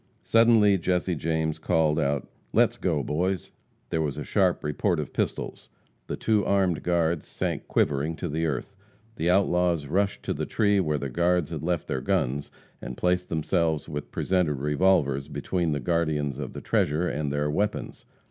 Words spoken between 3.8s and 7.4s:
There was a sharp report of pistols. The two armed guards